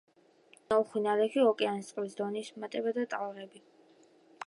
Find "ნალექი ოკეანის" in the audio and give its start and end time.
1.03-1.91